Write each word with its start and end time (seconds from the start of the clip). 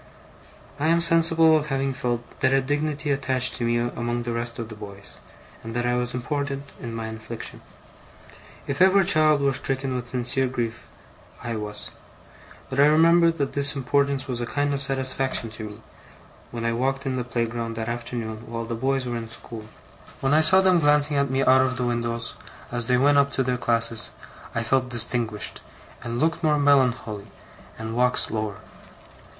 I 0.79 0.87
am 0.87 0.99
sensible 0.99 1.55
of 1.55 1.67
having 1.67 1.93
felt 1.93 2.23
that 2.39 2.53
a 2.53 2.59
dignity 2.59 3.11
attached 3.11 3.53
to 3.57 3.65
me 3.65 3.77
among 3.77 4.23
the 4.23 4.31
rest 4.33 4.57
of 4.57 4.69
the 4.69 4.75
boys, 4.75 5.17
and 5.63 5.75
that 5.75 5.85
I 5.85 5.93
was 5.93 6.15
important 6.15 6.71
in 6.81 6.95
my 6.95 7.07
affliction. 7.09 7.61
If 8.65 8.81
ever 8.81 9.03
child 9.03 9.41
were 9.41 9.53
stricken 9.53 9.93
with 9.95 10.07
sincere 10.07 10.47
grief, 10.47 10.87
I 11.43 11.55
was. 11.55 11.91
But 12.67 12.79
I 12.79 12.87
remember 12.87 13.29
that 13.29 13.53
this 13.53 13.75
importance 13.75 14.27
was 14.27 14.41
a 14.41 14.47
kind 14.47 14.73
of 14.73 14.81
satisfaction 14.81 15.51
to 15.51 15.65
me, 15.69 15.81
when 16.49 16.65
I 16.65 16.73
walked 16.73 17.05
in 17.05 17.15
the 17.15 17.23
playground 17.23 17.75
that 17.75 17.87
afternoon 17.87 18.49
while 18.49 18.65
the 18.65 18.73
boys 18.73 19.05
were 19.05 19.17
in 19.17 19.29
school. 19.29 19.65
When 20.19 20.33
I 20.33 20.41
saw 20.41 20.61
them 20.61 20.79
glancing 20.79 21.15
at 21.17 21.29
me 21.29 21.41
out 21.43 21.61
of 21.61 21.77
the 21.77 21.85
windows, 21.85 22.33
as 22.71 22.87
they 22.87 22.97
went 22.97 23.19
up 23.19 23.31
to 23.33 23.43
their 23.43 23.55
classes, 23.57 24.09
I 24.55 24.63
felt 24.63 24.89
distinguished, 24.89 25.61
and 26.03 26.19
looked 26.19 26.43
more 26.43 26.57
melancholy, 26.57 27.27
and 27.77 27.95
walked 27.95 28.17
slower. 28.17 28.61